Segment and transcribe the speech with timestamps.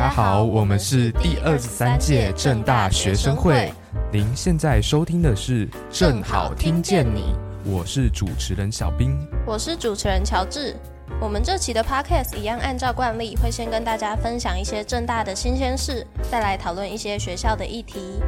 [0.00, 3.70] 家好，我们是第二十三届正大学生会。
[4.10, 7.34] 您现在收听的是《正好听见你》，
[7.70, 10.74] 我是主持人小兵，我是主持人乔治。
[11.20, 18.22] 我们这期的 podcast 一样，按照惯例会先跟大家分享一些正大的新鲜事，再来讨论一些学校的议题。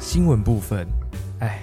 [0.00, 0.84] 新闻部分，
[1.38, 1.62] 哎，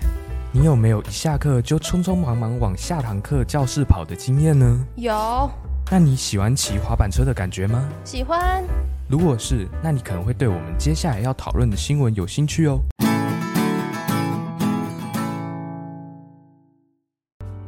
[0.54, 4.88] 你有没有一下课就匆匆忙忙往下堂课教室跑的经验呢？
[4.95, 5.51] 有。
[5.96, 7.88] 那你喜欢骑滑板车的感觉吗？
[8.04, 8.63] 喜欢。
[9.08, 12.80] 如果是，那你可能会对我们接下来要讨论的新闻有兴趣哦。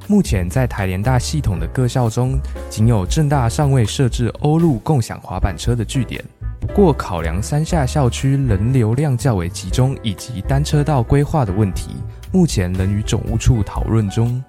[0.07, 6.25] 目前在台联大系统的各校中，仅有正大尚未设置欧陆共享滑板车的据点。
[6.59, 11.91] 不过，考量三下校区人流量较为集中，以及单车道规划的问题，
[12.31, 14.43] 目前仍与总务处讨论中。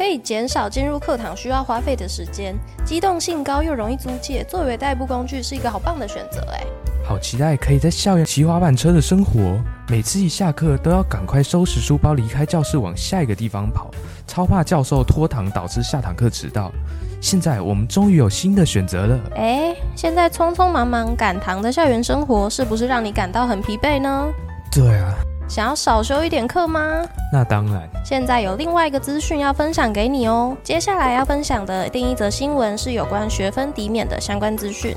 [0.00, 6.64] 可以减少进入课堂需要花费的时间，机动性高又容易租借，作为代步工具是一个好棒的选择哎。
[7.04, 13.90] 好期待可以在校园骑滑板车的生活，每次一下课都要赶快收拾书包离开教室往下一个地方跑，
[14.26, 16.72] 超怕教授拖堂导致下堂课迟到。
[17.20, 19.20] 现在我们终于有新的选择了。
[19.36, 24.32] 哎，现在匆匆忙忙赶堂的校园生活是不是让你感到很疲惫呢？
[24.72, 25.12] 对啊。
[25.50, 27.04] 想要少修一点课吗？
[27.32, 27.82] 那当然。
[28.04, 30.56] 现在有另外一个资讯要分享给你哦。
[30.62, 34.96] 接下来要分享的另一则新闻是有关学分抵免的相关资讯。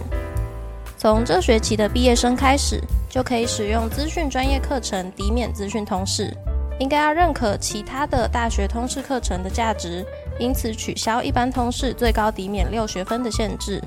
[0.96, 6.32] 从这学期的毕业生开始，就可以使用资讯专业课程抵免资讯通识，
[6.78, 10.06] 应该要认可其他的大学通识课程的价值，
[10.38, 13.82] 因此取消一般通识最高抵免六学分的限制。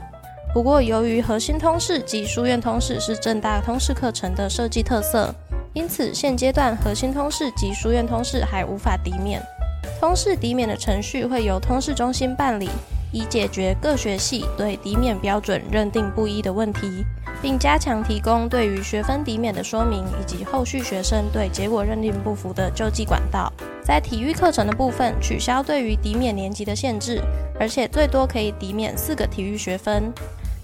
[0.55, 5.35] 不过，由于核心通识及书院通识是正大通识课程的设计特色。
[5.75, 9.43] 因此，现阶段核心通识及书院通识还无法抵免。
[10.01, 12.71] 通识抵免的程序会由通识中心办理，
[13.13, 17.05] 以解决各学系对抵免标准认定不一的问题，
[17.43, 23.53] 并加强提供对于学分抵免的说明，以及后续学生对结果认定不服的救济管道。
[23.87, 27.23] 在体育课程的部分，取消对于抵免年级的限制，
[27.57, 30.13] 而且最多可以抵免四个体育学分。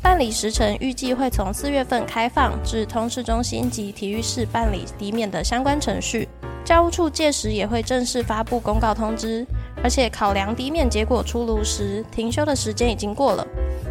[0.03, 6.28] 办理时程预计会从四月份开放至通市中心及体育室办理抵免的相关程序，
[6.65, 9.47] 教务处届时也会正式发布公告通知。
[9.84, 13.47] 而且考量抵免结果出炉时，停休的时间已经过了，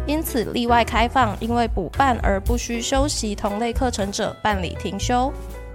[0.06, 5.32] 因此例外开放，因为补办而不需修习同类课程者办理停休。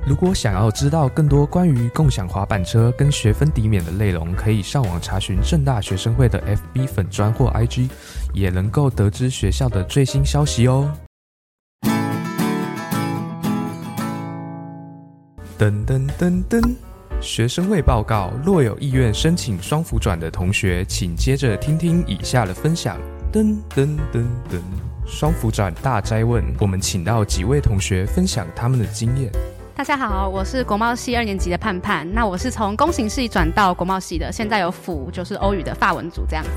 [0.08, 6.42] 如果想要知道更多关于共享滑板车跟学分抵免的内容，可以上网查询正大学生会的
[6.74, 7.90] FB 粉专或 IG，
[8.34, 10.90] 也能够得知学校的最新消息哦。
[15.60, 16.76] 噔噔噔噔，
[17.20, 22.98] 学生会报告：若有意愿申请双辅转的同学，请接着听听以下的分享。
[23.34, 24.62] 噔噔噔噔，
[25.06, 29.30] 双辅转大斋问，我们请到几位同学分享他们的经验。
[29.78, 32.12] 大家好，我是国贸系二年级的盼盼。
[32.12, 36.50] 那我是从工行系转到国贸系的，现在有辅就是欧语的法文组这样子。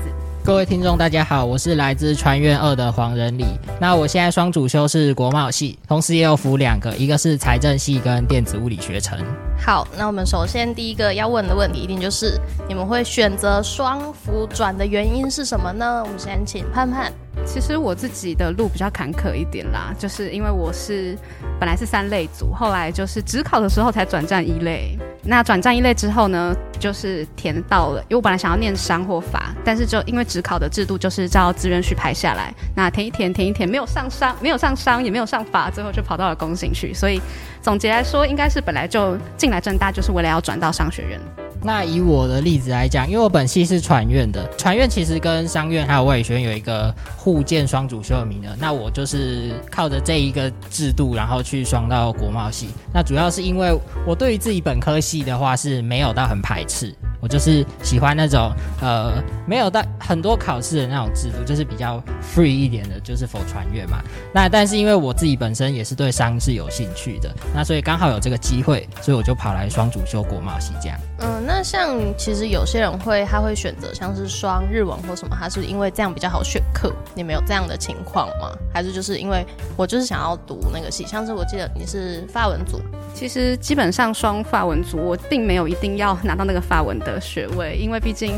[0.43, 3.45] 各位听众，大家好，我是来自传院二的黄仁礼。
[3.79, 9.19] 那我现在双主修是国贸系，同时也有辅两个，一个是财政系跟电子物理学程。
[9.63, 16.01] 好，那我们首先第一个要问的问题，一定就是你们会选择双辅转的原因是什么呢？
[16.03, 17.13] 我们先请盼盼。
[17.45, 21.17] 其实我自己的路比较坎坷一点啦，就是因为我是
[21.59, 24.97] 本来是三类组，后来就是只考的时候才转战一类。
[25.23, 36.93] 那转战一类之后呢，就是填到了，因为我本来想要念商或法，但是就因为只考的制度就是照志愿序排下来，那填一填填一填，没有上商，没有上商，也没有上法，最后就跑到了工行去。
[36.93, 37.21] 所以
[37.61, 41.19] 总结来说，应该是本来就进来正大就是为了要转到商学院。
[41.63, 46.91] 那以我的例子来讲，因为我本系是传院的，传院其实跟商院还有外语学院有一个
[47.23, 52.69] 互建双主修的名额，那我就是靠着这一个制度，然后去双到国贸系。
[52.91, 53.71] 那主要是因为
[54.07, 56.91] 我对于自己本科系的话是没有到很排斥。
[57.19, 58.51] 我就是喜欢那种
[58.81, 64.01] 呃没有到很多考试的那种制度，就是比较 free 一点的，就是否传阅嘛。
[64.33, 70.97] 那但是因为我自己本身也是对商是有兴趣的，那所以刚好有这个机会，所以我就跑来双主修国贸系这样。
[71.23, 76.91] 嗯，那像其实有些人会他会选择像是双日文或什么，他是因为这样比较好选课。
[77.15, 78.51] 你们有这样的情况吗？
[78.73, 79.45] 还是就是因为
[79.77, 81.05] 我就是想要读那个系？
[81.05, 82.81] 像是我记得你是法文组，
[83.13, 87.19] 其实基本上双法文组我并没有一定要拿到那个法文的。
[87.21, 88.35] 学位，因为毕竟，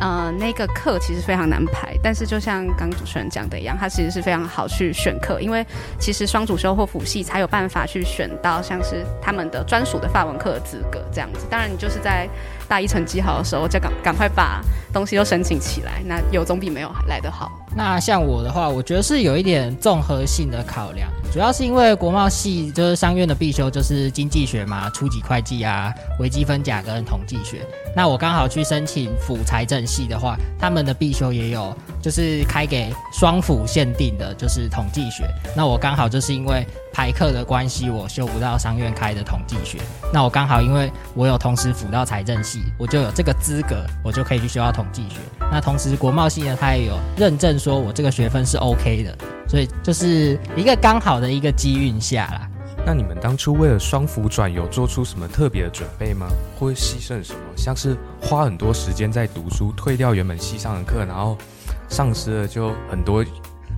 [0.00, 1.96] 呃，那个课其实非常难排。
[2.02, 5.64] 但是就像刚主持人讲的一样，它其实是非常好去选课，因为
[5.98, 11.46] 其实双主修或辅系才有办法去选到像是他们的专属的法文课的资格这样子。
[11.48, 12.28] 当然，你就是在
[12.68, 14.60] 大一成绩好的时候，就赶赶快把
[14.92, 17.61] 东西都申请起来，那有总比没有来得好。
[17.74, 27.66] 那像我的话，我觉得是有一点综合性的考量，主要是因为国贸系就是商院的必修就是经济学嘛，初级会计啊，微积分甲跟统计学。
[27.96, 35.24] 那我刚好去申请辅财政系的话，他们的必修也有，就是开给双辅限定的，就是统计学。
[35.56, 39.78] 那我刚好就是因为排课的关系，我修不到商院开的统计学。
[40.12, 45.16] 那我刚好因为我有同时辅到财政系，我就有这个资格，我就可以去修到统计学。
[45.50, 49.16] 那同时国贸系呢，它也有认证说我这个学分是 OK 的，
[49.46, 52.48] 所以就是一个刚好的一个机运下啦。
[52.84, 56.26] 那你们当初为了双辅转有做出什么特别的准备吗？
[56.58, 57.38] 会牺牲什么？
[57.56, 61.38] 像是花很多时间在读书，退掉原本系上的课，然后
[61.88, 63.24] 丧失了就很多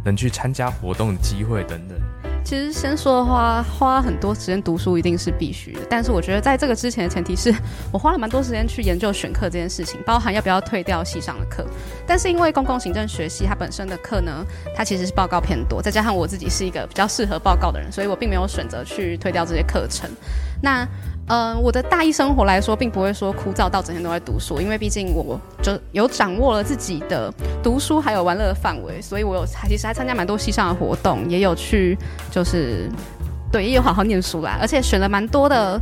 [0.03, 1.99] 能去参加活动的机会等等。
[2.44, 5.81] 其实先说的话，花很多时间读书一定是必须的。
[5.88, 7.52] 但是我觉得在这个之前的前提是
[7.91, 11.67] 我花了蛮多时间去研究选课这件事情，包含要不要退掉系上的课。
[12.06, 14.44] 但是因为公共行政学系它本身的课呢，
[14.76, 20.11] 它其实是报告偏多，再加上我自己是一个比较适合报告的人，所以我并没有选择去退掉这些课程。
[20.62, 20.87] 那
[21.29, 27.32] 嗯，我的大一生活来说，并不会说枯燥到整天都在读书，因为毕竟我就有掌握了自己的
[27.62, 31.97] 读书还有玩乐的范围，所以我有其实还参加蛮多系上的活动，也有去
[32.31, 32.91] 就是
[33.50, 35.81] 对，也有好好念书啦，而且选了蛮多的，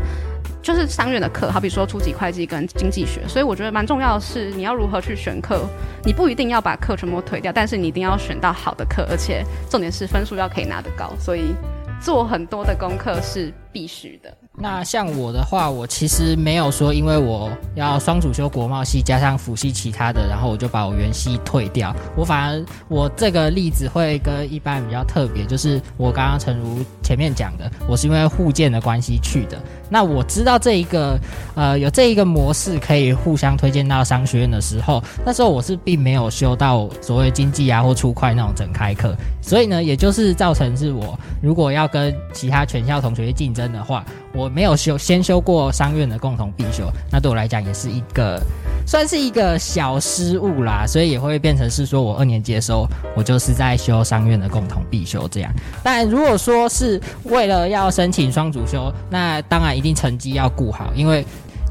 [0.62, 5.60] 就是商院的课，好比说初级会计跟经济学，所以我觉得蛮重要的是你要如何去选课，
[6.04, 11.52] 你不一定要把课全部推掉，但是你一定要选到好的课，而且重点是分数要可以拿得高，所以
[12.00, 14.32] 做很多的功课是必须的。
[14.58, 21.94] 那像我的话，我其实没有说，因为我要双主修国贸系加上辅系其他的，然后我就把我原系退掉。
[22.14, 29.58] 我反而我这个例子会跟一般比较特别，就是我刚刚诚如前面讲的，我是因为互建的关系去的。
[29.88, 31.18] 那我知道这一个
[31.54, 44.02] 呃有这一个模式可以互相推荐到商学院的时候，那时候我是并没有修到所谓经济啊或初快那种整开课，所以呢，也就是造成是我如果要跟其他全校同学竞争的话。
[44.34, 48.40] 我没有修，先修过商院的共同必修，那对我来讲也是一个，
[48.86, 55.52] 算是一个小失误啦，所以也会变成是说我二年级的时候，我就是在修商院的共同必修这样。
[55.82, 61.22] 但如果说是为了要申请双主修，那当然一定成绩要顾好，因为。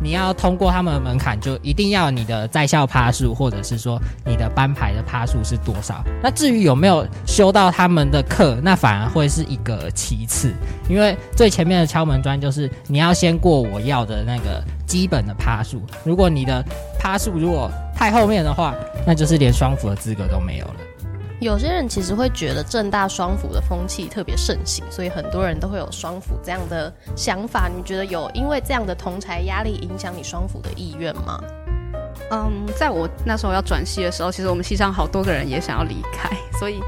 [0.02, 6.04] 你要通过他们的门槛，就一定要你的在校趴数，或者是说你的班排的趴数是多少。
[6.24, 10.54] 那至于有没有修到他们的课，那反而会是一个其次，
[10.90, 15.82] 因为最前面的敲门砖就是你要先过我要的那个基本的趴数。
[16.04, 16.66] 如果你的
[17.00, 18.74] 趴数如果太后面的话，
[19.06, 20.76] 那就是连双辅的资格都没有了。
[21.42, 27.68] 有些人其实会觉得正大双辅的风气特别盛行，所以很多人都会有双辅这样的想法。
[27.68, 31.44] 你觉得有因为这样的同才压力影响你双辅的意愿吗？
[32.30, 36.30] 嗯，在我那时候要转系的时候，其实我们系上好多个人也想要离开，
[36.60, 36.80] 所以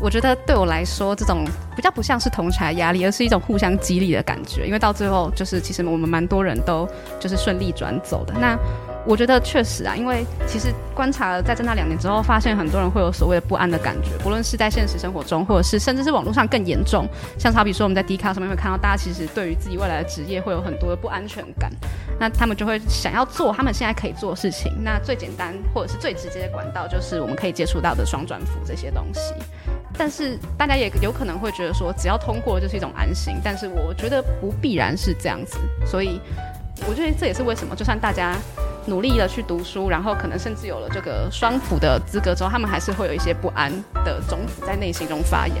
[0.00, 1.44] 我觉得对我来说，这种
[1.76, 4.66] 比较不像是同才压力，而是一种互相激励的感觉。
[4.66, 6.84] 因为到最后，就是其实我们蛮多人都
[7.20, 8.34] 就是顺利转走的。
[8.34, 8.58] 那
[9.06, 17.08] 我觉得确实啊，因为其实观察了在这那两年之后，发现很多人会有所谓的不安的感觉，不论是在现实生活中，或者是甚至是网络上更严重。
[17.38, 21.72] 像好比说我们在 D 卡上面会看到，大家其实对于自己未来的职业会有很多的不安全感，
[22.18, 24.70] 那他们就会想要做他们现在可以做的事情。
[24.84, 29.32] 那最简单或者是最直接的管道，就是我们可以接触到的双转服这些东西。
[29.96, 35.58] 但是大家也有可能会觉得说，只要通过就是一种安心，但是我觉得不必然是这样子。
[35.86, 36.20] 所以
[36.86, 38.36] 我觉得这也是为什么，就算大家。
[38.86, 43.70] 努力的去读书，然后可能甚至有了这个双辅的资格之后，他们还是会有一些不安
[44.04, 45.54] 的种子在内心中发芽，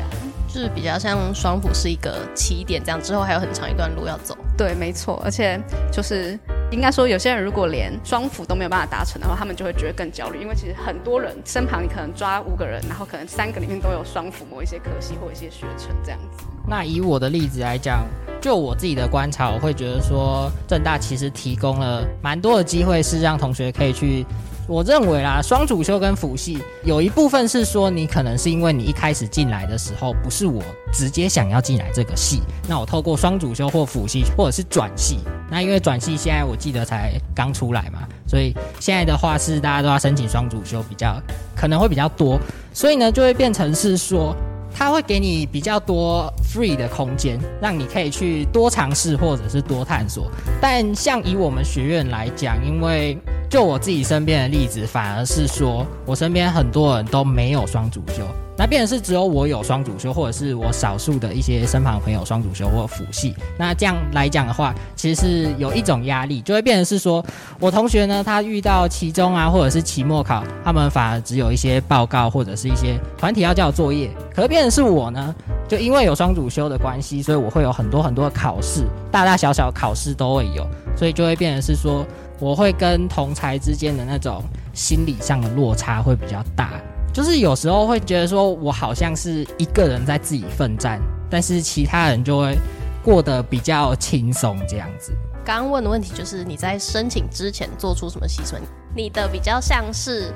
[0.52, 4.36] 就是比较像双辅是一个起点，这样之后还有很长一段路要走。
[4.58, 5.58] 对，没错，而且
[5.92, 6.38] 就是
[6.70, 16.44] 应该说，有些人如果连双辅都没有办法达成的话，他们就会觉得更焦虑，因为其实很多人身旁你可能抓五个人，然后可能三个里面都有双辅某一些科系或一些学程这样子。
[16.68, 18.04] 那以我的例子来讲。
[18.40, 24.24] 就我自己的观察，我会觉得说，正大其实提供了蛮多的机会，是让同学可以去。
[24.70, 30.62] 我认为啦，双主修跟辅系有一部分是说，你可能是因为你一开始进来的时候不是我
[30.92, 35.18] 直接想要进来这个系，那我透过双主修或辅系或者是转系，
[35.50, 41.20] 那因为转系现在我记得才刚出来嘛，所以现在的话是大家都要申请双主修，比较
[41.56, 42.38] 可能会比较多，
[42.72, 44.36] 所以呢就会变成是说。
[44.74, 50.30] 它会给你比较多 free 的空间，让你可以去多尝试或者是多探索。
[50.60, 58.24] 但像以我们学院来讲，因为就我自己身边的例子，反而是说我身边很多人都没有双主修，
[58.60, 63.34] 那变成是只有我有双主修，或者是我少数的一些身旁朋友双主修或辅系。
[63.58, 67.24] 那这样来讲的话，其实是有一种压力，就会变成是说
[67.58, 75.34] 我同学呢，他遇到期中啊，或者是期末考，他们反而只有一些报告或者是一些团体要交作业，可是变成是我呢，
[75.66, 82.06] 就因为有双主修的关系，所以我会有很多很多的考试，大大小小考试都会有，所以就会变成是说。
[82.42, 86.70] 我会跟同才之间的那种心理上的落差会比较大，
[87.12, 92.56] 就是有时候会觉得说我好像是一个人在自己奋战，但是其他人就会
[93.02, 95.12] 过得比较轻松这样子。
[95.44, 98.56] 刚刚问的问题就是你在申请之前做出什么牺牲？
[98.94, 100.32] 你的比较像是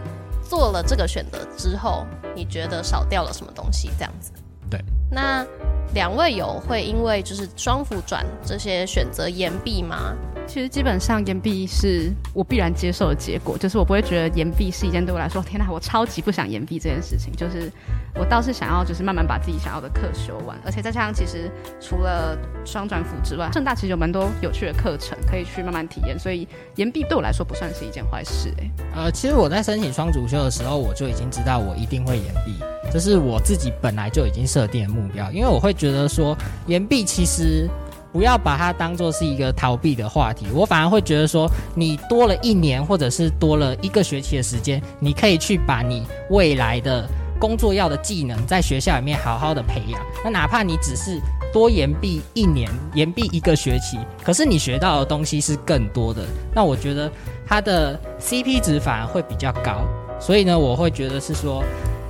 [0.48, 4.32] 做了这个选择之后，你觉得少掉了什么东西这样子？
[4.70, 4.80] 对。
[5.10, 5.46] 那
[5.94, 10.14] 两位有会因为就是双辅转这些选择延毕吗？
[10.46, 17.32] 其实基本上延毕是我必然接受的结果，就是我不会觉得延毕是一件对我来说，天哪，我超级不想延毕这件事情。
[17.34, 17.70] 就是
[18.14, 26.46] 我倒是想要，就是慢慢把自己想要的课修完，而且再加上其实除了双转辅之外，正大其实有蛮多有趣的课程可以去慢慢体验，所以
[26.76, 28.52] 延毕对我来说不算是一件坏事。
[28.60, 32.54] 哎，呃，其实我在申请双主修的时候，我就已经知道我一定会延毕，
[32.92, 36.36] 这是我自己本来就已经设定的目标，因为我会觉得说
[36.66, 37.68] 延毕其实。
[38.14, 47.04] 不要把它当做是一个逃避的话题，我反而会觉得说，你多了一年或者是多了一个学期的时间，你可以去把你未来的
[47.40, 50.00] 工作要的技能在学校里面好好的培养。
[50.22, 51.20] 那哪怕你只是
[51.52, 56.22] 多延毕一年，延毕一个学期，可是你学到的东西是更多的，
[56.54, 57.10] 那我觉得
[57.44, 59.84] 它的 CP 值反而会比较高。
[60.20, 61.64] 所以呢，我会觉得是说。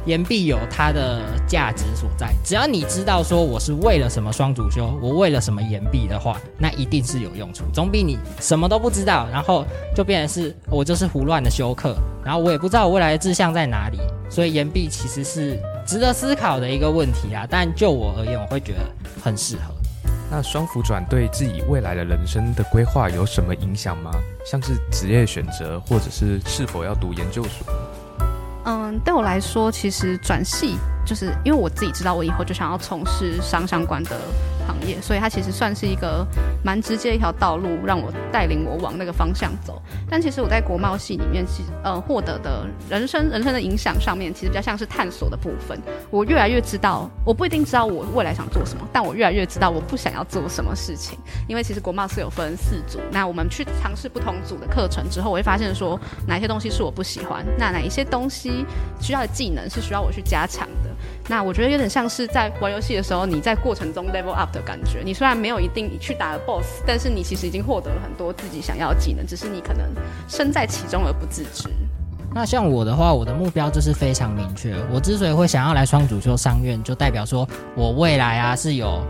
[0.07, 17.47] 岩壁有它的价值所在，只要你知道说我是为了什么双主修，我为了什么岩壁的话，那一定是有用处，总比你什么都不知道，然后就变成是我就是胡乱的修课，然后我也不知道我未来的志向在哪里，所以岩壁其实是值得思考的一个问题啊。
[17.49, 18.81] 但就我而言，我会觉得
[19.23, 19.75] 很适合。
[20.31, 24.11] 那双辅转对自己未来的人生的规划有什么影响吗？
[24.45, 27.67] 像是职业选择，或者是是否要读研究所？
[28.65, 34.19] 嗯，对我来说，其实转系就是因为我自己知道，我以后就想要从事商相关的。
[34.67, 36.27] 行业，所以它其实算是一个
[36.63, 39.81] 蛮直接一条道路，让我带领我往那个方向走。
[40.09, 45.81] 但其实我在国贸系里面，其实呃获得的人生人生的影响上面，其实比较像是探索的部分。
[46.11, 51.19] 我越来越知道，我不一定知道我未来想做什么，但我越来越知道我不想要做什么事情。
[51.49, 58.65] 因为其实国贸是有分四组，那我们去尝试不同组的课程之后，我会发现说哪些东西是我不喜欢，那哪一些东西
[59.01, 60.91] 需要的技能是需要我去加强的。
[61.29, 65.01] 那我觉得有点像是在玩游戏的时候，你在过程中 level up 的感觉。
[65.03, 69.87] 你虽然没有一定去打了 boss，但是你其实已经获得了很多自己想要的技能，只是你可能
[70.29, 71.69] 身在其中而不自知。
[72.35, 74.75] 那像我的话，我的目标就是非常明确。
[74.93, 79.01] 我之所以会想要来双主修商院，就代表说我未来啊是有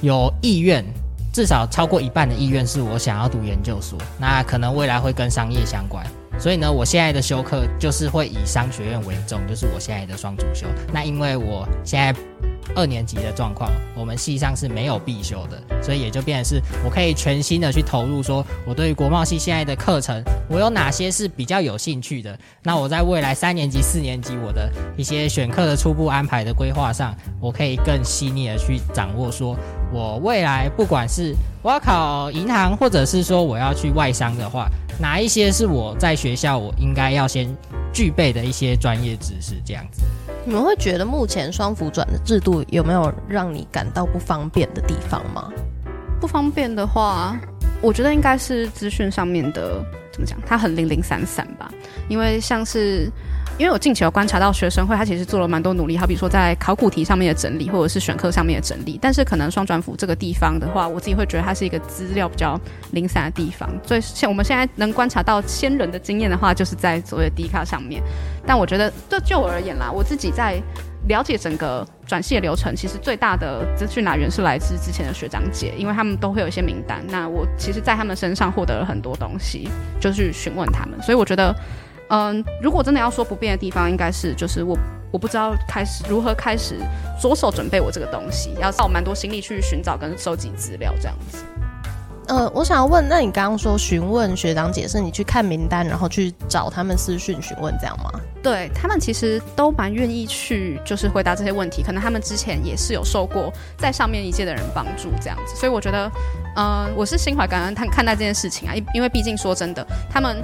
[0.00, 0.84] 有意愿，
[1.32, 3.98] 至少超过一半的意愿是我想要读研究所。
[4.18, 6.04] 那可能未来会跟商业相关。
[6.38, 10.66] 所以呢，我现在的修课就是会以商学院为重，就是我现在的双主修。
[10.92, 12.18] 那因为我现在
[12.74, 18.22] 二年级的状况，我们系上是没有必修的，所以也就变成是我可以全心的去投入。
[18.22, 22.36] 说我对于国贸系现在的课程，我有哪些是比较有兴趣的？
[22.62, 29.30] 那我在未来三年级、四年级，我的一些选课的初步安排的规划上，我可以更细腻的去掌握。
[29.30, 29.56] 说
[29.92, 34.68] 我未来不管是我要考银行，或者是说我要去外商的话。
[35.02, 37.52] 哪一些是我在学校我应该要先
[37.92, 39.56] 具备的一些专业知识？
[39.64, 40.02] 这样子，
[40.46, 45.50] 你们会觉得目前双辅转的制度有没有让你感到不方便的地方吗？
[46.20, 47.36] 不方便的话，
[47.80, 50.38] 我觉得应该是资讯上面的，怎么讲？
[50.46, 51.68] 它很零零散散吧，
[52.08, 53.10] 因为像是。
[53.58, 58.98] 因为我近期有观察到学生会，他其实做了蛮多努力，好比说在考古题上面的整理，或者是选课上面的整理。
[59.00, 63.70] 但是可能双转辅这个地方的话，我自己会觉得它是一个资料比较零散的地方。
[63.86, 68.02] 所以像我们现在能观察到先人的经验的话，就是在所谓的低卡上面。
[68.44, 70.60] 但我觉得，就就我而言啦，我自己在
[71.06, 77.00] 了解整个转系的流程，其实最大的资讯来源是来自之前的学长姐，因为他们都会有一些名单。
[77.08, 79.68] 那我其实，在他们身上获得了很多东西，
[80.00, 81.00] 就去询问他们。
[81.00, 81.54] 所以我觉得。
[82.12, 84.76] 嗯，如果真的要说不变的地方，应该是就是我
[85.10, 86.76] 我不知道开始如何开始
[87.18, 91.38] 着手准备我这个东西，要耗蛮多心力去寻找跟收集资料这样子。
[92.28, 98.10] 呃，我想要问，那你刚刚说询问学长姐是你去看名单，然后去找他们私讯询问这样吗？
[98.42, 101.82] 对他们其实都蛮愿意去，就是回答这些问题。
[101.82, 106.10] 可能他们之前也是有受过在上面一届的人帮助这样子，所以我觉得，
[106.56, 110.36] 呃，我是心怀感恩看看待这件事情啊，因因为毕竟说真的，他们。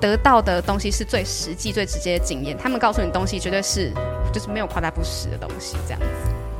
[0.00, 2.56] 得到的东西是最实际、最直接的经验。
[2.56, 3.92] 他们告诉你东西绝对是
[4.32, 6.06] 就是没有夸大不实的东西，这样子。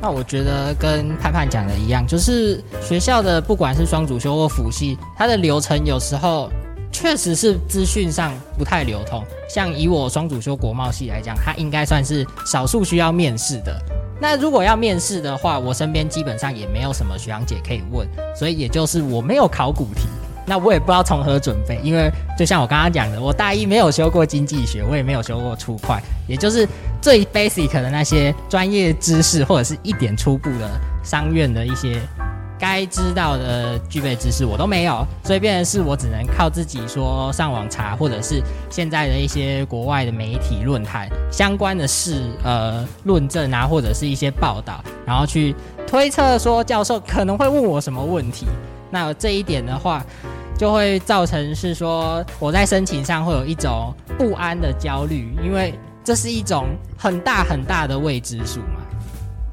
[0.01, 6.49] 那我觉得跟盼盼讲的一样，就是学校的不管是双主修或辅系，它的流程有时候
[6.91, 9.23] 确实是资讯上不太流通。
[9.49, 13.77] 像以我双主修国贸系来讲，它应该算是少数需要面试的。
[14.21, 20.07] 那如果要面试的话，我身边基本上也没有什么学长姐可以问，所以也就是我没有考古题。
[20.49, 25.95] 那我也不知道从何准备，因为就像我刚刚讲的，我大一没有修过经济学，我也没有修过初会，
[26.27, 26.67] 也就是
[26.99, 30.67] 最 basic 的那些专业知识，或者是一点初步的
[31.03, 32.01] 商院的一些
[32.57, 38.41] 该知道的具备知识，我都没有，所以变成是我只能靠自己说上网查，或者是
[38.71, 48.47] 现在的一些国外的媒体论坛相关的事呃论证啊，或者是一些报道，然后去推测说教授可能会问我什么问题。
[48.89, 50.03] 那这一点的话。
[50.59, 55.73] 就会造成是说我在申请上会有一种不安的焦虑，因为
[56.03, 56.65] 这是一种
[56.97, 58.81] 很大很大的未知数嘛。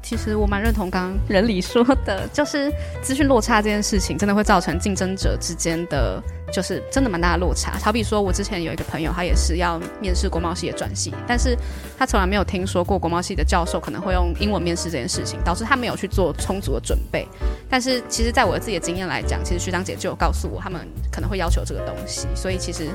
[0.03, 2.69] 其实我蛮认同刚刚人理说的，就是
[3.01, 6.21] 资讯落差这件事情，真的会造成竞争者之间的。
[6.51, 7.73] 就是真的蛮大的落差。
[7.83, 11.57] 好比说，我之前有一个朋友，他也是要面试国贸系的转系，但是
[11.97, 17.27] 他从来没有听说过国贸系的教授可能会用英文面试这件事情，导致他没有去做充足的准备。
[17.69, 22.87] 但是其实，在我自己的经验来讲，其实学长姐就有告诉我，他们可能会要求这个东西，所以其实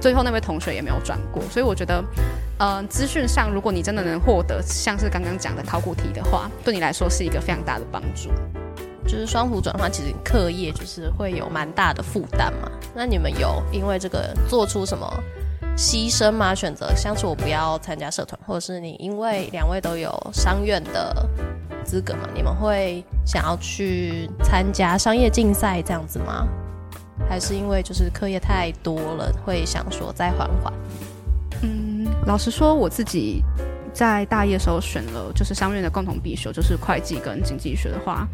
[0.00, 1.42] 最后那位同学也没有转过。
[1.50, 2.04] 所以我觉得，
[2.58, 8.30] 呃，资讯上，如果你真的能获得像是刚刚讲的考古题的话，对你来说是一个非常大的帮助。
[9.08, 12.70] 就是双辅转换，其实课业就是会有蛮大的负担嘛。
[12.94, 15.10] 那你们有因为这个做出什么
[15.76, 16.54] 牺牲吗？
[16.54, 21.26] 选择像是我不要参加社团，或者是你因为两位都有商院的
[21.84, 26.46] 资格嘛，你们会想要去参加商业竞赛这样子吗？
[27.28, 30.72] 还是因为就是课业太多了，会想说再缓缓？
[31.62, 33.42] 嗯，老实说，我自己
[33.92, 38.28] 在大一的时候选了就是商院的共同必修，就是会计跟经济学的话。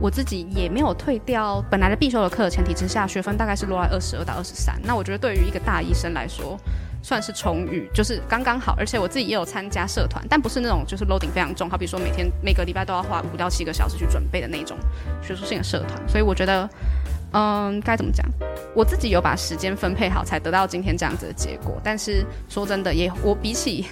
[0.00, 4.74] 我自己也没有退掉本来的必修的课的前提之下，学分大概是落在二十二到二十三。
[4.82, 6.58] 那我觉得对于一个大一生来说，
[7.02, 8.74] 算是充裕，就是刚刚好。
[8.78, 14.74] 而且我自己也有参加社团，但不是那种就是 loading 非常重，好比说每天每个礼拜都要花五到七个小时去准备的那种
[15.22, 16.00] 学术性的社团。
[16.08, 16.68] 所以我觉得，
[17.32, 18.26] 嗯，该怎么讲？
[18.74, 21.78] 我自己有把时间分配好，才得到今天这样子的结果。
[21.84, 23.84] 但是说真的，也我比起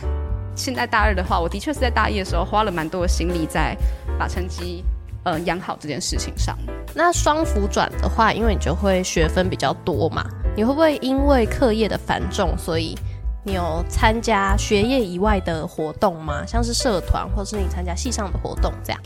[0.54, 3.76] 现在大二的话，我的确是在大一的时候花了蛮多的心力在
[4.18, 4.82] 把成绩。
[5.28, 6.56] 呃，养好这件事情上，
[6.94, 10.24] 那双辅转的话，因为你就会学分比较多嘛，
[10.56, 12.96] 你会不会因为课业的繁重，所以
[13.44, 16.46] 你有参加学业以外的活动吗？
[16.46, 19.00] 像是社团，或是你参加系上的活动这样？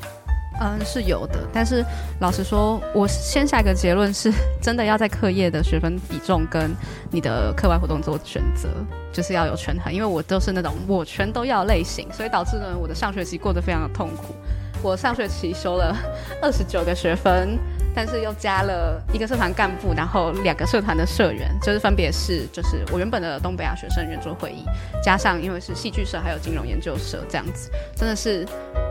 [0.60, 1.40] 嗯，是有的。
[1.52, 1.84] 但是
[2.20, 6.70] 老实说，我先下一个结论是，真的要在课业的学分比重跟
[7.10, 8.68] 你的课外活动做选择，
[9.12, 9.92] 就是要有权衡。
[9.92, 14.34] 因为我都是那种我全都要类型，所以导致呢，我的上学期过得非常的痛苦。
[14.82, 15.96] 我上学期修了
[16.42, 17.56] 二十九个学分，
[17.94, 24.64] 但是又加了一个社团干部，然后两个社团的社员，就是分别是就是我原本的东北亚学生圆桌会议，
[25.02, 28.44] 加上因为是戏剧社还有金融研究社这样子，真的是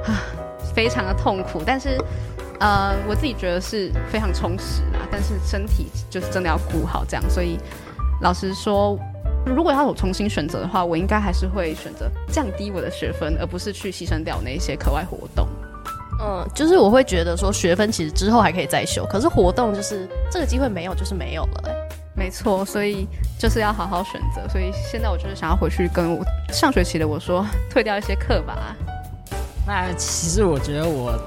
[0.05, 0.15] 啊
[0.73, 1.61] 非常的痛苦。
[1.65, 1.97] 但是
[2.59, 7.29] 呃我自己觉得是非常充实啦，但是身体就是真的要顾好这样。
[7.29, 7.57] 所以
[8.21, 8.97] 老实说，
[9.45, 15.45] 如果要我重新选择的话，我应该还是会选择降低我的学分，而不是去牺牲掉那些课外活动。
[16.23, 21.63] 嗯，就是我会觉得说学分其实之后还可以再修，可是活动就是这个机会没有，就是没有了。
[22.13, 23.07] 没错，所以
[23.39, 24.47] 就是要好好选择。
[24.49, 28.75] 所以现在我就是想要回去跟我上学期的我说，退掉一些课吧。
[29.65, 31.17] 那其实我觉得我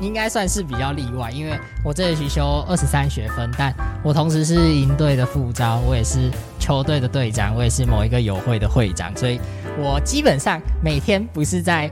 [0.00, 9.38] 应该算是比较例外，因为我这学期修二十三学分，但我同时是营队的副招，我也是球队的队长，我也是某一个友会的会长，所以
[9.76, 11.90] 我基本上每天不是在。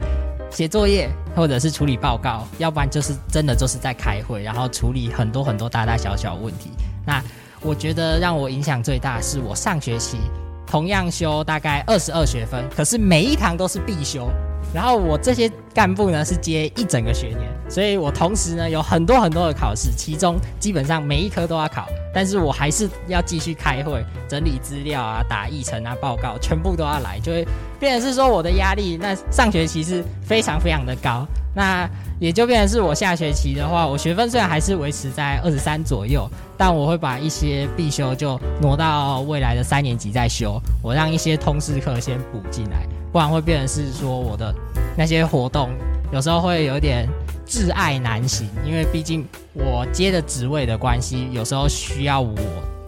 [0.50, 6.70] 写作业，或者是处理报告，要不然就是真的就是在开会，然后处理很多很多大大小小问题。
[7.06, 7.22] 那
[7.62, 10.18] 我觉得让我影响最大是我上学期
[10.66, 14.28] 同样修大概二十二学分，可是每一堂都是必修。
[14.72, 27.44] 然后我这些干部呢是接一整个学年，所以我同时呢有很多很多的考试，其中基本上每一科都要考，但是我还是要继续开会、整理资料啊、打议程啊、报告，全部都要来，就会
[27.78, 31.88] 变成是说我的压力，那上学期是非常非常的高，那
[32.20, 42.86] 也就变成是我下学期的话，我学分虽然还是维持在二十三左右，但我会把一些必修就挪到未来的三年级再修，我让一些通识课先补进来。
[43.12, 44.54] 不然会变成是说我的
[44.96, 45.70] 那些活动
[46.12, 47.08] 有时候会有点
[47.46, 52.34] 挚爱难行，因为毕竟我接的职位的关系，有时候需要我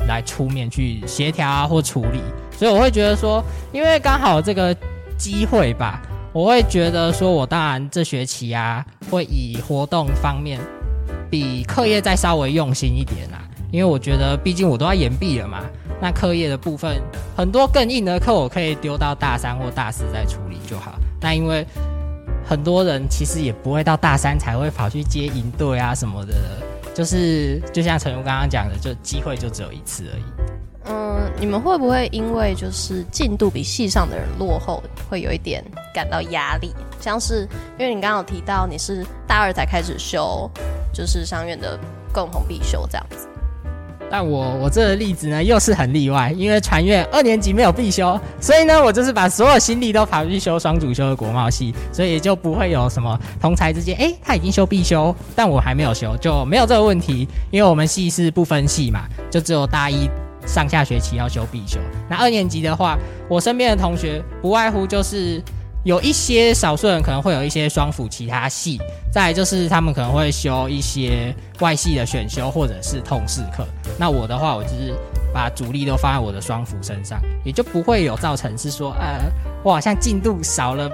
[0.06, 2.20] 来出面去协调啊或处理，
[2.56, 4.76] 所以我会觉得说，因为刚好这个
[5.16, 6.00] 机会吧，
[6.32, 10.60] 我会觉得说我当然这学期啊，会以活动方面
[11.30, 13.38] 比课业再稍微用心一点啦，
[13.72, 15.64] 因为我觉得毕竟我都要延毕了嘛，
[16.02, 17.00] 那课业的部分
[17.36, 20.98] 很多更硬的课，我可以丢到大三或大四再处理就好。
[21.20, 21.64] 那因为
[22.44, 26.34] 很多人其实也不会到大三才会跑去接营队啊什么的，
[26.92, 30.22] 就是就像陈如刚刚讲的，就机会就只有一次而已。
[30.86, 36.74] 嗯，你们会不会因为就是进度比系上的人落后，会有一点感到压力？
[37.00, 40.50] 像是因为你刚刚有提到你是大二才开始修，
[40.92, 41.78] 就是商院的
[42.12, 43.28] 共同必修这样子。
[44.12, 60.10] 但我我这个例子呢，又是很例外，因为传院二年级没有必修，所以呢，我就是把所有心力都跑去修双主修的国贸系，所以也就不会有什么同才之间，哎，他已经修必修，但我还没有修，就没有这个问题，因为我们系是不分系嘛，就只有大一
[60.44, 61.78] 上下学期要修必修。
[62.06, 62.98] 那二年级的话，
[63.30, 65.42] 我身边的同学不外乎就是。
[65.84, 68.78] 有一些少数人可能会有一些双辅其他系，
[69.12, 73.66] 再就是他们可能会修一些外系的选修或者是通识课。
[73.98, 74.94] 那我的话，我就是
[75.34, 79.24] 把主力都放在我的双辅身上，也就不会有造成是说，呃，
[79.64, 80.88] 我好像进度少了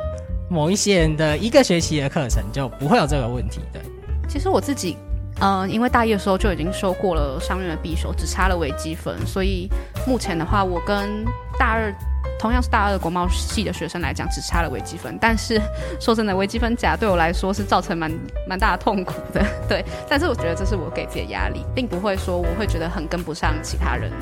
[0.48, 3.80] 某一些人的一个学期的课程，就不会有这个问题的。
[4.26, 4.96] 其实我自己，
[5.40, 9.68] 嗯，因为大一的时候就已经修过了商院的必修，只差了微积分，所以
[10.06, 11.24] 目前的话，我跟
[11.58, 11.94] 大二。
[12.38, 15.18] 同样是大二的国贸系的学生来讲，只差了微积分。
[15.20, 15.60] 但是
[15.98, 18.08] 说真的，微积分甲对我来说是造成蛮
[18.46, 19.44] 蛮大的痛苦的。
[19.68, 24.12] 对，但是我觉得这是我给自己的压力，并不会说我会觉得很跟不上其他人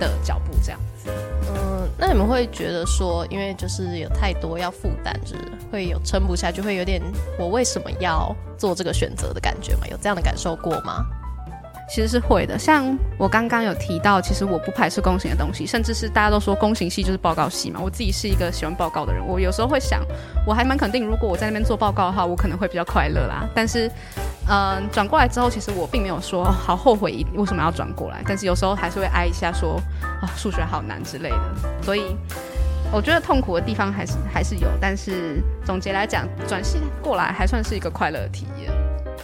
[0.00, 0.80] 的脚步这样。
[2.00, 7.02] 那你们会觉得说，因为就是有太多要负担，就是会有撑不下去，会有点
[7.38, 9.86] 我为什么要做这个选择的感觉吗？
[9.90, 11.04] 有这样的感受过吗？
[11.92, 17.80] 其实是会的，像我刚刚有提到，其实我不排斥公行的东西，甚至是大家都说公行系就是报告系嘛。
[17.82, 20.00] 我自己是一个喜欢报告的人，我有时候会想，
[20.46, 23.44] 我还蛮肯定，如果我在那边做报告的话，我可能会比较快乐啦。
[23.52, 23.90] 但是，
[24.50, 29.80] 嗯，转过来之后，其实我并没有说好后悔为什么要转过来，但是有时候还是会挨一下，说
[30.20, 31.54] 啊数学好难之类的。
[31.82, 32.16] 所以，
[32.90, 38.72] 我觉得痛苦的地方还是还是有，但是总结来讲，转系过来还算是一个快乐的体验。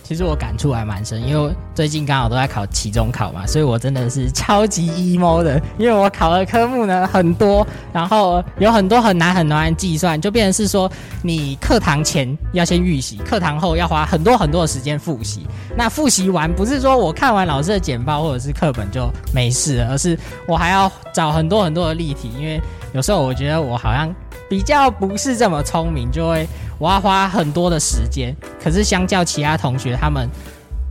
[0.07, 5.61] 其实我感触还蛮深，因为最近刚好都在考期中考嘛，所以我真的是超级 emo 的。
[5.79, 10.89] 因为我考的科目呢很多，然后有很多很难很难计算，就变成是说
[11.23, 15.45] 你课堂前要先预习，课堂后要花很多很多的时间复习。
[15.77, 20.17] 那复习完不是说我看完老师的简报或者是课本就没事，而是
[20.47, 24.15] 我还要找很多很多的例题，因为有时候我觉得我好像
[24.49, 26.47] 比较不是这么聪明，就会。
[26.79, 30.29] 我要花很多的时间，可是相较其他同学，他们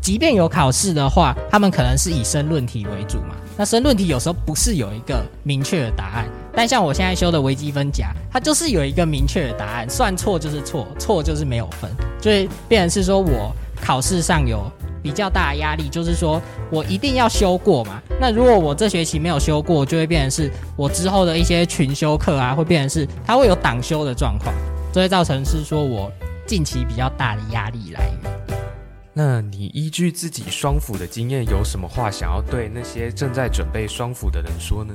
[0.01, 3.35] 即便有考试的话，他们可能是以申论题为主嘛。
[3.57, 11.89] 那申论题有时候不是有一个明确的答案，但像我现在修的微积分甲，它就是有一个明确的答案，算错就是错，错就是没有分，
[12.21, 14.69] 所以变成是说我考试上有
[15.01, 18.01] 比较大的压力，就是说我一定要修过嘛。
[18.19, 24.53] 那如果我这学期没有修过，就会变成是我之后的一些群修课啊，会变成是它会有挡修的状况。
[24.95, 26.10] 所以造成是说我
[26.47, 28.31] 近期比较大的压力来源。
[29.12, 34.93] 那你依据自己双辅的经验，有什么话想要对那些正在准备双辅的人说呢？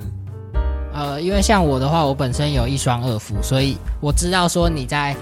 [0.94, 5.14] 呃，因为像我的话，我本身有一双二辅，所以我知道说你在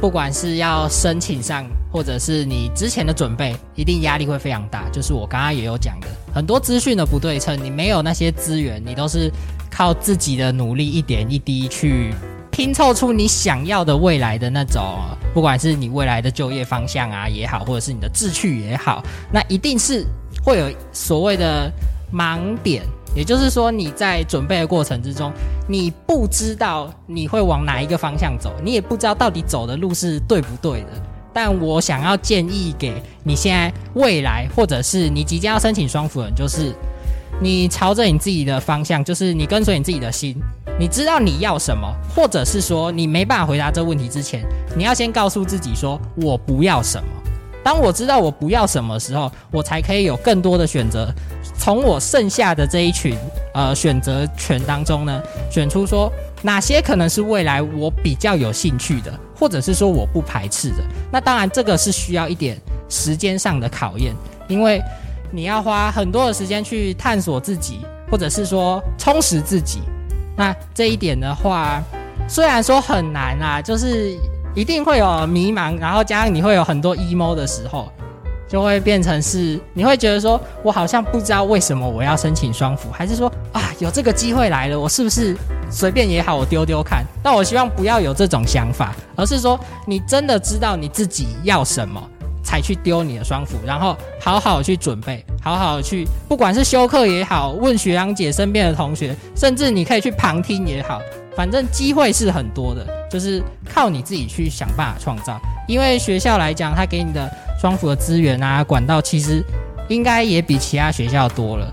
[0.00, 4.88] 不管是要申请上，或者是你之前的准备，一定压力会非常大。
[4.90, 9.28] 就是我刚刚也有讲的，很多资讯的不对称，你没有那些资源，你都是
[9.68, 12.14] 靠自己的努力一点一滴去。
[12.50, 14.98] 拼凑出你想要的未来的那种，
[15.32, 20.04] 不管是你未来的就业方向啊也好，或者是你的志趣也好，那一定是
[20.44, 21.70] 会有所谓的
[22.12, 22.82] 盲点。
[23.12, 25.32] 也就是说，你在准备的过程之中，
[25.66, 30.88] 你不知道你会往哪一个方向走，你也不知道到底走的路是对不对的。
[31.32, 36.72] 但我想要建议给你现在未来，或者是你即将要申请双辅人，就是
[37.40, 40.36] 你朝着你自己的方向，就是你跟随你自己的心。
[40.78, 44.44] 你知道你要什么，或者是说你没办法回答这个问题之前，
[44.76, 47.08] 你要先告诉自己说“我不要什么”。
[47.62, 51.12] 当我知道我不要什么时候，我才可以有更多的选择。
[51.58, 53.14] 从我剩下的这一群
[53.52, 60.76] 呃选择权当中呢，选出说哪些可能是未来我比较有兴趣的，或者是说我不排斥的。
[61.12, 64.14] 那当然，这个是需要一点时间上的考验，
[64.48, 64.82] 因为
[65.30, 69.80] 你要花很多的时间去探索自己，或者是说充实自己。
[70.36, 71.82] 那这一点的话，
[72.28, 74.16] 虽然说很难啊，就是
[74.54, 77.90] 一定会有迷茫，然后加上你会有很多 emo 的时候，
[78.48, 85.36] 就会变成是你会觉得说，我好像不知道为什么我要申请双辅，还是说啊有这个机会来了，我是不是
[85.70, 87.04] 随便也好，我丢丢看。
[87.22, 92.02] 但我希望不要有这种想法，而是说你真的知道你自己要什么，
[92.42, 101.00] 才去丢你的双辅，然后好好去准备，好好去，不管是休课也好，问学长姐身边的同学，甚至你可以去旁听也好，
[101.36, 105.40] 反正机会是很多的，就是靠你自己去想办法创造。
[105.68, 109.44] 因为学校来讲，他给你的双辅的资源啊、管道，其实
[109.88, 111.72] 应该也比其他学校多了。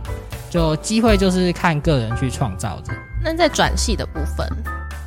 [0.49, 2.93] 就机会就是看个人去创造的。
[3.23, 4.47] 那在转系的部分，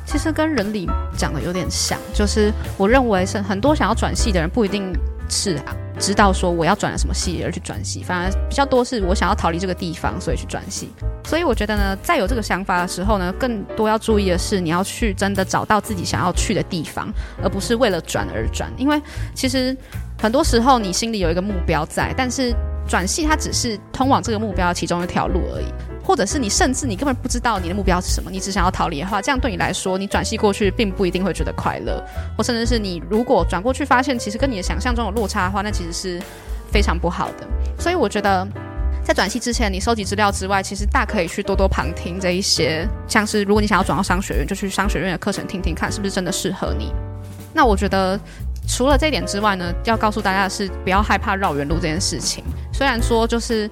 [0.05, 4.93] 其实跟人理讲的有点像，就是我认为是很多想要转系的人不一定
[5.31, 10.89] 是啊知道说我要转了什么系而去转系，反而比较多是我想要逃离这个地方，所以去转系。
[11.23, 18.71] 所以我觉得呢，在有这个想法的时候呢，更多要注意的是你要去真的找到自己想要去的地方，而不是为了转而转。
[18.77, 19.01] 因为
[19.33, 19.75] 其实
[20.19, 22.53] 很多时候你心里有一个目标在，但是。
[22.87, 25.65] 转系它只是通往这个目标其中一条路而已，
[26.03, 32.03] 或者是你甚至你根本不知道你的目标是什么，你只想要逃离的话，这样对你来说，你转系过去并不一定会觉得快乐，
[32.37, 36.21] 或甚至是你如果转过去发现其实跟你的想象中有落差的话，那其实是
[36.71, 37.47] 非常不好的。
[37.79, 38.47] 所以我觉得
[39.03, 46.91] 在转系之前，你收集资料之外，其实大可以去多多旁听这一些，像是如果你想要转到商学院，就去商学院的课程听听看是不是真的适合你。
[47.53, 48.19] 那我觉得。
[48.67, 52.43] 除了这一点之外呢，要告诉大家的是，不要害怕绕远路这件事情。
[52.71, 53.69] 虽然说，就是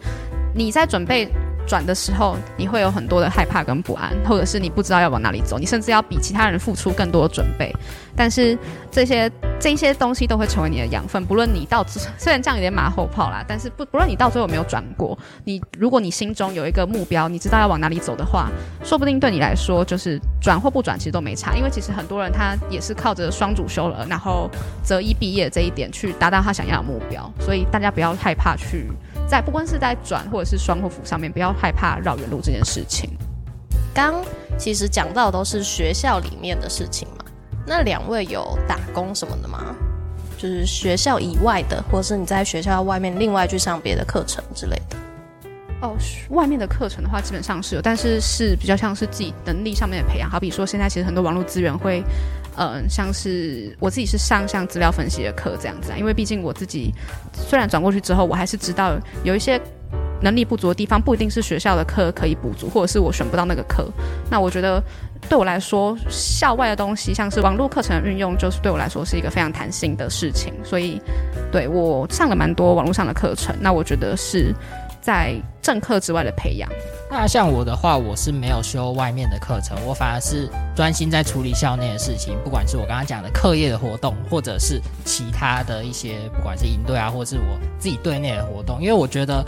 [0.54, 1.30] 你在准备。
[1.70, 7.72] 转的时候，你会有很多的害怕跟不安，或者是你不知道要往哪里走，你甚至要比其他人付出更多的准备。
[8.16, 8.58] 但是
[8.92, 11.86] 这些这些东西都会成为你的养分，不论你到
[12.18, 18.50] 虽然这样有点马后炮啦，但是不不论你到最后有没有转过，你如果你心中有一个目标，你知道要往哪里走的话，
[18.84, 24.50] 说不定对你来说就是转或不转其实都没差，因为其实很多人他也是靠着双主修了，然后
[24.84, 28.88] 择一毕业这一点去达到他想要的目标，所以大家不要害怕去。
[29.30, 33.08] 在不管是在转或者是双或辅上面，不要害怕绕远路这件事情。
[33.94, 34.16] 刚
[34.58, 37.24] 其实讲到都是学校里面的事情嘛，
[37.66, 39.76] 那两位有打工什么的吗？
[40.36, 44.98] 就是学校以外的，或者是你在学校外面另外去上别的课程之类的。
[45.82, 45.96] 哦，
[46.30, 50.28] 外面的课程的话，基本上是有，但是是比较像是自己能力上面的培养。
[50.28, 52.04] 好比说，现在其实很多网络资源会。
[52.60, 56.94] 嗯，像是我自己是上像资料分析的课这样子啊，因为毕竟我自己
[57.32, 59.60] 虽然转过去之后，我还是知道有一些
[60.22, 63.90] 能力不足的地方，不一定是学校的课可以补足，或者是我选不到那个课。
[64.30, 64.84] 那我觉得
[65.30, 70.54] 对我来说，校外的东西，像是网络课程的运用，就是对我来说是一个非常弹性的事情。
[70.62, 71.02] 所以，
[71.54, 74.54] 对我上了蛮多网络上的课程，那我觉得是
[75.02, 76.70] 在正课之外的培养。
[77.12, 88.80] 那像我的话，我是没有修外面的课程，我反而是专心在处理校内的事情，不管是我刚刚讲的课业的活动，或者是其他的一些，不管是营队啊，或是我自己队内的活动。
[88.80, 89.44] 因为我觉得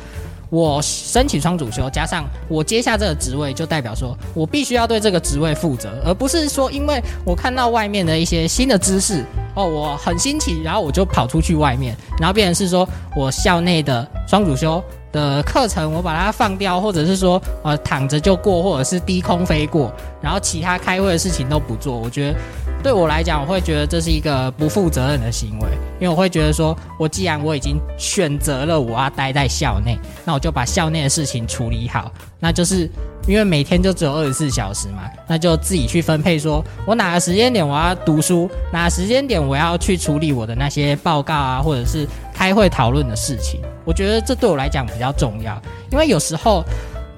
[0.49, 14.83] 我申请双主修，加上我接下这个职位，就代表说我必须要对这个职位负责，而不是说因为我看到外面的一些新的知识哦，我很新奇，然后我就跑出去外面，然后变成是说我校内的双主修。
[15.11, 21.97] 的课程我把它放掉，或者是说呃躺着就过，或者是低空飞过，然后其他开会的事情都不做。
[21.97, 22.39] 我觉得
[22.81, 32.89] 对我来讲，我会觉得这是一个不负责任的行为，因为我会觉得说，我既然我已经选择了我要待在校内，那我就把校内的事情处理好，那就是。
[33.27, 43.61] 因为每天就只有二十四小时嘛，那就自己去分配，说我哪个时间点我要读书，哪个时间点我要去处理我的那些报告啊，或者是开会讨论的事情。
[43.85, 46.63] 我觉得这对我来讲比较重要，因为有时候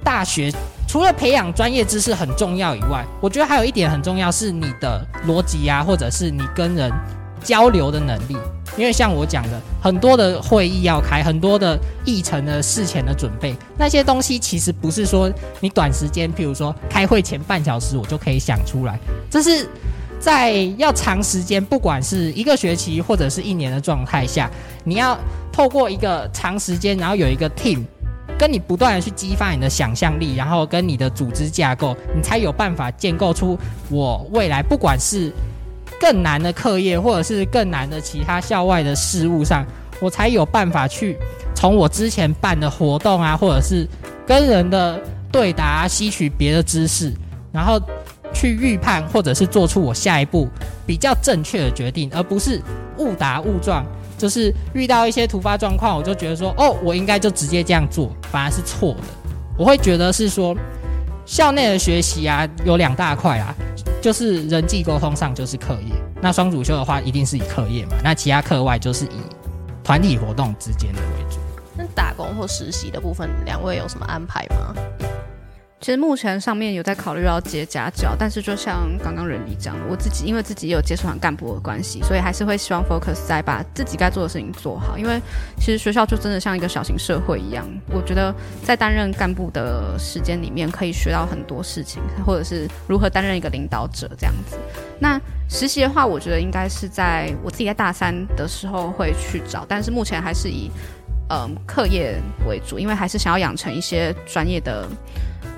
[0.04, 0.52] 大学
[0.94, 6.88] 除了培养专业知识很重要以外，我觉得还有一点很重要是你的逻辑啊，或者是你跟人
[7.42, 8.36] 交流的能力。
[8.76, 15.28] 因为像我讲的，很多的会议要开，很多的议程的事前的准备，那些东西其实不是说
[15.58, 18.96] 你短时间，譬如说开会前半小时我就可以想出来，
[19.28, 19.68] 这是
[20.20, 24.48] 在要长时间，不管是一个学期或者是一年的状态下，
[24.84, 25.18] 你要
[25.50, 27.82] 透过一个长时间，然后有一个 team
[28.44, 35.32] 跟你不断的去激发你的想象力，然后跟你的组织架构，你才有办法建构出我未来不管是。
[36.00, 39.64] 更难的课业，或者是更难的其他校外的事物上，
[40.00, 41.16] 我才有办法去
[41.54, 43.88] 从我之前办的活动啊，或者是
[44.26, 45.00] 跟人的
[45.32, 47.10] 对答，吸取别的知识，
[47.52, 47.80] 然后
[48.34, 50.46] 去预判，或者是做出我下一步
[50.84, 52.60] 比较正确的决定，而不是
[52.98, 53.86] 误打误撞，
[54.18, 59.00] 就是遇到一些突发状况，我就觉得说，哦，我应该就直接这样做，反而是错的。
[59.56, 60.56] 我会觉得是说，
[61.24, 63.54] 校内的学习啊，有两大块啊。
[64.00, 69.16] 就是人际沟通上就是课业，那双主修的话一定是以课业嘛，那其他课外就是以
[69.82, 71.38] 团体活动之间的为主。
[71.74, 74.74] 那打工或实习的部分，两位有什么安排吗？
[75.84, 84.96] 其实目前上面有在考虑要接家教，但是就像刚刚人力讲的，我自己因为自己也有接触上干部的关系，所以还是会希望 focus 在把自己该做的事情做好。
[84.96, 85.20] 因为
[85.58, 94.56] 其实学校就真的像一个小型社会一样，我觉得在担任干部的时间里面，可以学到很多事情，或者是如何担任一个领导者这样子。
[94.98, 95.20] 那
[95.50, 100.70] 实习的话，我觉得应该是在我自己在大三的时候会去找，但是目前还是以
[101.30, 104.88] 嗯课业为主，因为还是想要养成一些专业的。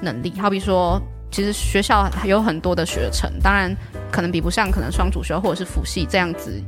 [0.02, 1.00] 能力，好比说，
[1.30, 3.74] 其实学校有很多的学程，当然
[4.12, 6.62] 可能比不上可能双主修或者是辅系这样子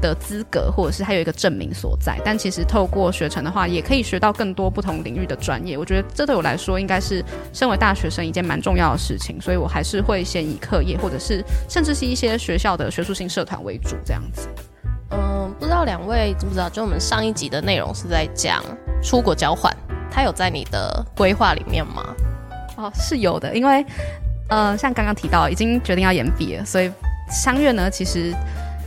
[0.00, 2.20] 的资格，或者是还有一个证明所在。
[2.24, 5.78] 但其实透过学程的话，也可以学到更多不同领域的专业。
[5.78, 9.40] 我觉得这对我来说，应该是身为大学生一件蛮重要的事情。
[9.40, 14.48] 所以我还是会先以课业，或者是甚至是一些学校的学术性社团为主，这样子。
[15.12, 18.62] 嗯，不知道两位知不知道，就我们上一集的内容是在讲
[19.02, 19.74] 出国交换，
[20.10, 22.02] 它有在你的规划里面吗？
[22.76, 23.84] 哦，是有的，因为，
[24.48, 26.90] 呃，像刚刚提到，已经决定要延毕了，所以
[27.30, 28.34] 商院呢，其实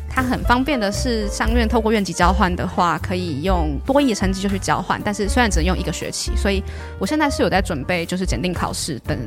[0.09, 6.63] 它很方便的是，商院透过院级交换的话，可以用多一成绩就去交换，但是虽然只能用一个学期，所以
[6.97, 9.17] 我现在是有在准备，就是检定考试等，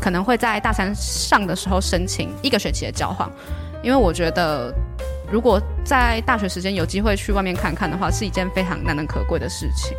[0.00, 3.30] 可能会在大三上的时候申请一个学期的交换，
[3.82, 4.72] 因为我觉得
[5.30, 9.96] 如果在大学时间有机会去外面看看的话，是一件非常难能可贵的事情。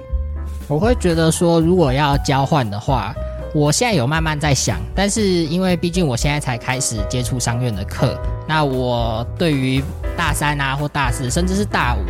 [0.67, 3.13] 我会觉得说，如果要交换的话。
[3.51, 8.15] 我现在有慢慢在想，但是因为毕竟我现在才开始接触商院的课，
[8.47, 9.83] 那我对于
[10.15, 12.05] 大三啊或大四，甚至是大五，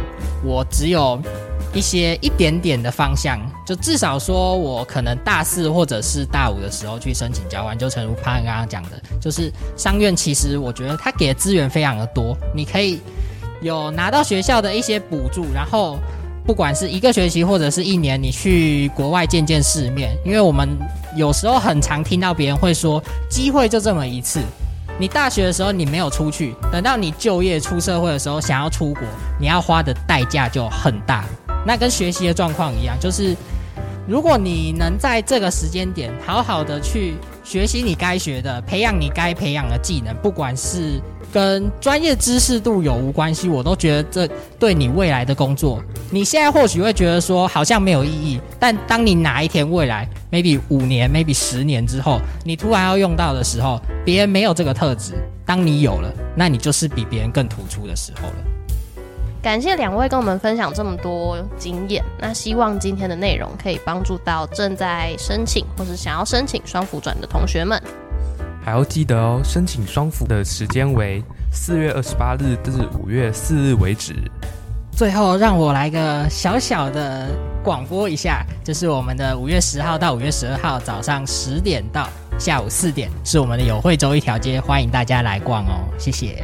[0.45, 1.17] 我只有
[1.73, 12.99] 一些一点点的方向，就至少说我可能大四或者是大五的时候去申请交换，就诚如潘刚刚讲的，就是商院其实我觉得他给的资源非常的多，你可以
[13.61, 15.97] 有拿到学校的一些补助，然后。
[16.45, 20.67] 不管是一个学期或者是一年，你去国外见见世面，因为我们
[21.15, 24.41] 有时候很常听到别人会说，机会就这么一次。
[24.97, 29.03] 你大学的时候你没有出去，等到你就业出社会的时候想要出国，
[29.39, 31.23] 你要花的代价就很大。
[31.65, 33.35] 那跟学习的状况一样，就是
[34.07, 41.01] 如果你能在这个时间点好好的去学习你该学的，培养你该培养的技能，不管是。
[41.31, 55.13] 跟专业知识度有无关系，我都觉得这对你未来的工作，你现在或许会觉得说好像没有意义，但当你哪一天未来，maybe 五年，maybe 十年之后，你突然要用到的时候，别人没有这个特质，
[55.45, 58.58] 当你有了，那你就是比别人更突出的时候了。
[59.41, 67.81] 感谢两位跟我们分享这么多经验，那希望今天的内容可以帮助到正在申请或是想要申请双辅转的同学们。
[68.61, 71.23] 还要记得哦，申请双辅的时间为
[71.53, 72.71] 四月二十八日至
[73.01, 74.13] 五月四日为止。
[74.91, 77.29] 最后，让我来个小小的
[77.63, 86.43] 广播一下，就是我们的五月十号到五月十二号早上十点到下午四点，是我们的友惠周一条街，欢迎大家来逛哦，谢谢。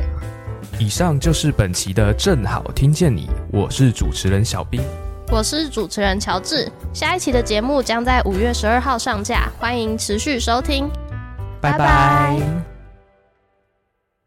[0.80, 4.82] 以上就是本期的正好听见你，我是主持人小兵，
[5.32, 6.70] 我是主持人乔治。
[6.94, 10.90] 下一期的节目将在五月十二号上架，欢迎持续收听。
[11.62, 12.75] 拜拜。